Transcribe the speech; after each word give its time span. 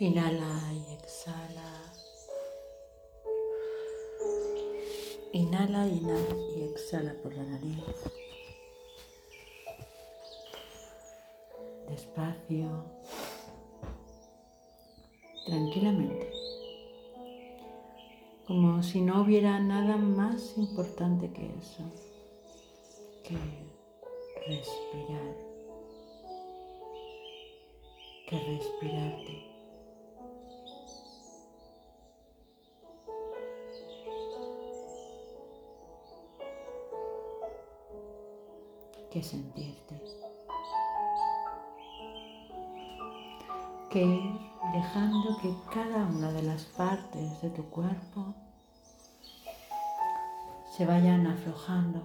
Inhala 0.00 0.72
y 0.72 0.94
exhala. 0.94 1.92
Inhala, 5.32 5.88
inhala 5.88 6.36
y 6.56 6.62
exhala 6.62 7.14
por 7.20 7.34
la 7.34 7.42
nariz. 7.42 7.82
Despacio. 11.88 12.84
Tranquilamente. 15.46 16.30
Como 18.46 18.80
si 18.84 19.00
no 19.00 19.22
hubiera 19.22 19.58
nada 19.58 19.96
más 19.96 20.56
importante 20.56 21.28
que 21.32 21.44
eso. 21.58 21.82
Que 23.24 23.36
respirar. 24.46 25.34
Que 28.28 28.38
respirarte. 28.38 29.47
Que 39.10 39.22
sentirte. 39.22 40.02
Que 43.90 44.04
dejando 44.72 45.38
que 45.40 45.54
cada 45.72 46.04
una 46.06 46.30
de 46.32 46.42
las 46.42 46.64
partes 46.64 47.40
de 47.40 47.50
tu 47.50 47.64
cuerpo 47.70 48.34
se 50.76 50.84
vayan 50.84 51.26
aflojando, 51.26 52.02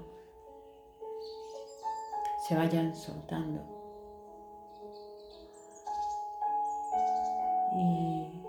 se 2.48 2.56
vayan 2.56 2.96
soltando. 2.96 3.62
Y 7.76 8.42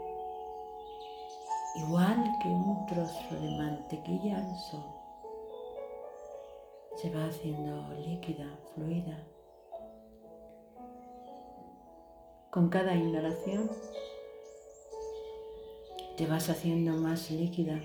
igual 1.80 2.38
que 2.40 2.48
un 2.48 2.86
trozo 2.86 3.34
de 3.34 3.58
mantequilla 3.58 4.38
al 4.38 4.56
sol, 4.56 5.03
se 6.96 7.10
va 7.10 7.26
haciendo 7.26 7.92
líquida, 7.94 8.46
fluida. 8.74 9.26
Con 12.50 12.68
cada 12.68 12.94
inhalación 12.94 13.70
te 16.16 16.26
vas 16.26 16.48
haciendo 16.48 16.92
más 16.92 17.30
líquida, 17.30 17.80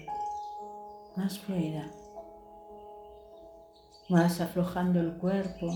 más 1.16 1.40
fluida, 1.40 1.92
más 4.10 4.40
aflojando 4.42 5.00
el 5.00 5.18
cuerpo, 5.18 5.68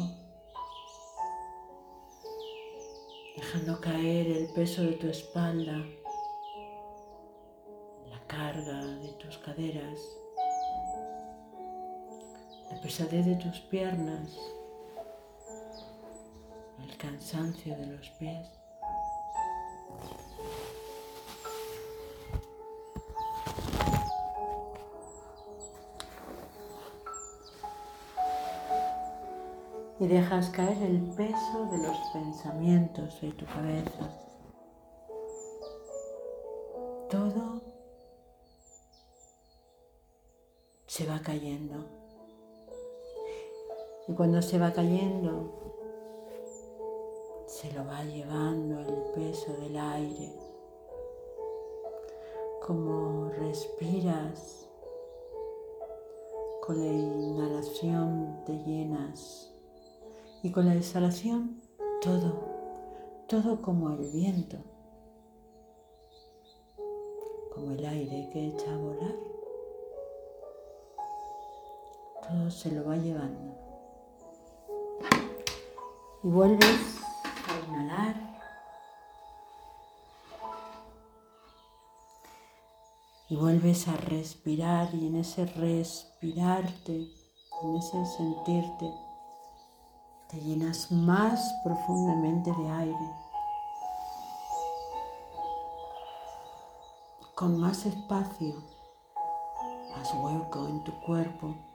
dejando 3.35 3.81
caer 3.81 4.27
el 4.27 4.53
peso 4.53 4.83
de 4.83 4.93
tu 4.93 5.07
espalda, 5.07 5.83
la 8.07 8.19
carga 8.27 8.85
de 8.85 9.13
tus 9.13 9.39
caderas 9.39 10.22
la 12.73 12.81
pesadez 12.81 13.25
de 13.25 13.35
tus 13.35 13.59
piernas, 13.59 14.35
el 16.81 16.97
cansancio 16.97 17.77
de 17.77 17.85
los 17.85 18.09
pies. 18.11 18.47
Y 29.99 30.07
dejas 30.07 30.49
caer 30.49 30.81
el 30.81 31.01
peso 31.15 31.69
de 31.71 31.77
los 31.77 31.97
pensamientos 32.11 33.21
de 33.21 33.31
tu 33.33 33.45
cabeza. 33.45 34.09
Todo 37.09 37.61
se 40.87 41.05
va 41.05 41.19
cayendo. 41.19 42.02
Y 44.05 44.13
cuando 44.13 44.41
se 44.41 44.59
va 44.59 44.73
cayendo, 44.73 45.63
se 47.45 47.71
lo 47.71 47.85
va 47.85 48.03
llevando 48.03 48.79
el 48.79 49.03
peso 49.13 49.53
del 49.53 49.77
aire. 49.77 50.33
Como 52.65 53.29
respiras, 53.29 54.67
con 56.65 56.79
la 56.79 56.91
inhalación 56.91 58.41
te 58.45 58.53
llenas 58.63 59.53
y 60.41 60.51
con 60.51 60.65
la 60.65 60.75
exhalación 60.75 61.61
todo, 62.01 62.41
todo 63.27 63.61
como 63.61 63.91
el 63.91 64.09
viento, 64.11 64.57
como 67.53 67.71
el 67.71 67.85
aire 67.85 68.29
que 68.33 68.47
echa 68.47 68.73
a 68.73 68.77
volar. 68.77 69.15
Todo 72.27 72.51
se 72.51 72.71
lo 72.71 72.85
va 72.85 72.97
llevando 72.97 73.52
y 76.23 76.27
vuelves 76.27 76.99
a 77.47 77.69
inhalar. 77.69 78.15
Y 83.29 83.35
vuelves 83.35 83.87
a 83.87 83.97
respirar 83.97 84.93
y 84.93 85.07
en 85.07 85.15
ese 85.15 85.45
respirarte, 85.45 87.07
en 87.63 87.75
ese 87.75 88.05
sentirte, 88.05 88.93
te 90.29 90.39
llenas 90.39 90.91
más 90.91 91.53
profundamente 91.63 92.51
de 92.51 92.69
aire, 92.69 93.11
con 97.35 97.59
más 97.59 97.85
espacio, 97.85 98.63
más 99.95 100.13
hueco 100.13 100.67
en 100.67 100.83
tu 100.83 100.91
cuerpo. 101.01 101.72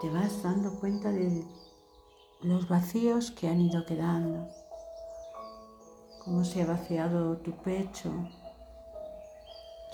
Te 0.00 0.08
vas 0.10 0.42
dando 0.44 0.78
cuenta 0.78 1.10
de 1.10 1.44
los 2.42 2.68
vacíos 2.68 3.32
que 3.32 3.48
han 3.48 3.60
ido 3.60 3.84
quedando, 3.84 4.46
cómo 6.24 6.44
se 6.44 6.62
ha 6.62 6.66
vaciado 6.66 7.38
tu 7.38 7.50
pecho, 7.62 8.12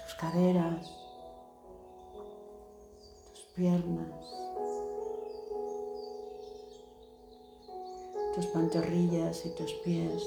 tus 0.03 0.15
caderas, 0.17 0.91
tus 3.33 3.45
piernas, 3.55 4.11
tus 8.35 8.47
pantorrillas 8.47 9.47
y 9.47 9.55
tus 9.55 9.73
pies, 9.85 10.23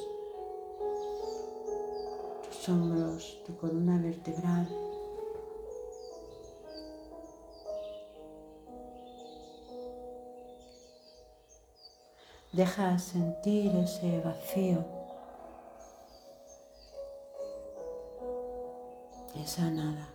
tus 2.47 2.69
hombros, 2.69 3.43
tu 3.45 3.55
columna 3.57 3.99
vertebral. 3.99 4.86
Deja 12.57 12.97
sentir 12.97 13.71
ese 13.75 14.19
vacío, 14.19 14.83
esa 19.35 19.69
nada. 19.69 20.09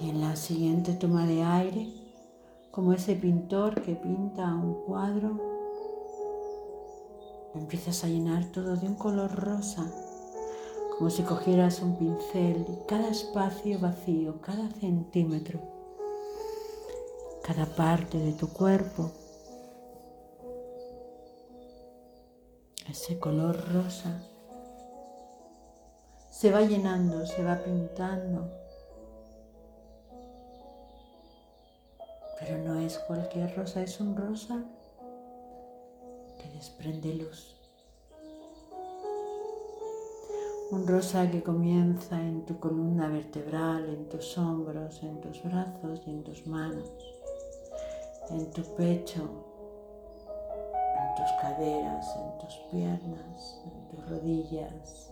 Y 0.00 0.10
en 0.10 0.20
la 0.20 0.36
siguiente 0.36 0.92
toma 0.92 1.26
de 1.26 1.42
aire, 1.42 1.92
como 2.70 2.92
ese 2.92 3.16
pintor 3.16 3.82
que 3.82 3.96
pinta 3.96 4.54
un 4.54 4.74
cuadro, 4.84 5.40
empiezas 7.56 8.04
a 8.04 8.06
llenar 8.06 8.44
todo 8.52 8.76
de 8.76 8.86
un 8.86 8.94
color 8.94 9.34
rosa, 9.34 9.90
como 10.96 11.10
si 11.10 11.24
cogieras 11.24 11.82
un 11.82 11.96
pincel 11.96 12.64
y 12.68 12.86
cada 12.86 13.08
espacio 13.08 13.80
vacío, 13.80 14.40
cada 14.40 14.70
centímetro 14.78 15.81
cada 17.42 17.66
parte 17.66 18.18
de 18.18 18.32
tu 18.32 18.52
cuerpo, 18.52 19.10
ese 22.88 23.18
color 23.18 23.56
rosa, 23.72 24.22
se 26.30 26.52
va 26.52 26.60
llenando, 26.62 27.26
se 27.26 27.42
va 27.42 27.58
pintando, 27.58 28.48
pero 32.38 32.58
no 32.58 32.78
es 32.78 32.98
cualquier 33.00 33.54
rosa, 33.56 33.82
es 33.82 34.00
un 34.00 34.16
rosa 34.16 34.64
que 36.38 36.48
desprende 36.50 37.14
luz. 37.14 37.56
Un 40.70 40.86
rosa 40.86 41.30
que 41.30 41.42
comienza 41.42 42.18
en 42.18 42.46
tu 42.46 42.58
columna 42.58 43.08
vertebral, 43.08 43.84
en 43.90 44.08
tus 44.08 44.38
hombros, 44.38 45.02
en 45.02 45.20
tus 45.20 45.42
brazos 45.42 46.00
y 46.06 46.10
en 46.10 46.24
tus 46.24 46.46
manos 46.46 46.90
en 48.30 48.50
tu 48.52 48.62
pecho, 48.74 49.22
en 50.98 51.14
tus 51.16 51.32
caderas, 51.40 52.06
en 52.16 52.38
tus 52.38 52.54
piernas, 52.70 53.60
en 53.64 53.88
tus 53.88 54.08
rodillas, 54.08 55.10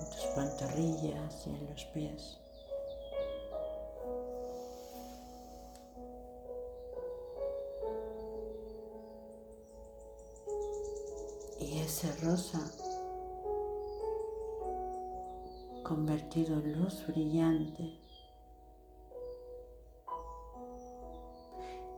en 0.00 0.10
tus 0.10 0.26
pantorrillas 0.34 1.46
y 1.46 1.50
en 1.50 1.66
los 1.70 1.84
pies. 1.86 2.38
Y 11.60 11.78
ese 11.78 12.12
rosa 12.24 12.60
convertido 15.82 16.54
en 16.54 16.80
luz 16.80 17.06
brillante 17.06 18.03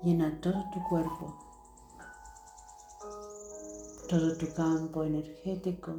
llena 0.07 0.41
todo 0.41 0.65
tu 0.73 0.81
cuerpo, 0.85 1.35
todo 4.09 4.37
tu 4.39 4.47
campo 4.55 5.03
energético, 5.03 5.97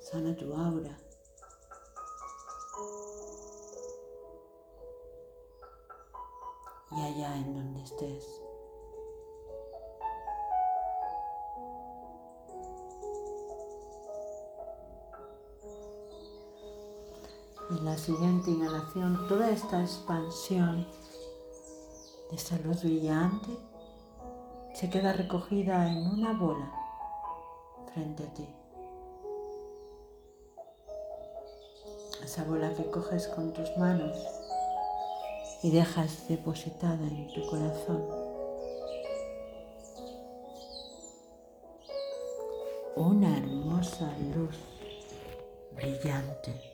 sana 0.00 0.34
tu 0.34 0.52
aura. 0.52 0.98
Y 6.90 7.00
allá 7.02 7.36
en 7.36 7.54
donde 7.54 7.82
estés. 7.84 8.43
En 17.70 17.82
la 17.82 17.96
siguiente 17.96 18.50
inhalación, 18.50 19.26
toda 19.26 19.50
esta 19.50 19.80
expansión 19.80 20.86
de 22.30 22.36
esta 22.36 22.58
luz 22.58 22.82
brillante 22.82 23.48
se 24.74 24.90
queda 24.90 25.14
recogida 25.14 25.90
en 25.90 26.06
una 26.08 26.34
bola 26.34 26.70
frente 27.92 28.24
a 28.24 28.34
ti. 28.34 28.46
Esa 32.22 32.44
bola 32.44 32.74
que 32.74 32.90
coges 32.90 33.28
con 33.28 33.52
tus 33.54 33.74
manos 33.78 34.14
y 35.62 35.70
dejas 35.70 36.28
depositada 36.28 37.06
en 37.06 37.32
tu 37.32 37.46
corazón. 37.46 38.04
Una 42.96 43.38
hermosa 43.38 44.12
luz 44.34 44.56
brillante. 45.74 46.73